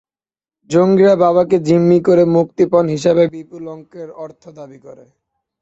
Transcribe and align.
জঙ্গিরা 0.69 1.15
বাবাকে 1.23 1.57
জিম্মি 1.67 1.99
করে 2.07 2.23
মুক্তিপণ 2.35 2.85
হিসেবে 2.95 3.23
বিপুল 3.33 3.63
অঙ্কের 3.73 4.09
অর্থ 4.23 4.43
দাবি 4.57 4.79
করে। 4.85 5.05